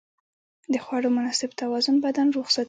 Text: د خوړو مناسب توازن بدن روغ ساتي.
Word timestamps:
د 0.73 0.75
خوړو 0.83 1.09
مناسب 1.17 1.49
توازن 1.61 1.95
بدن 2.05 2.27
روغ 2.35 2.47
ساتي. 2.53 2.59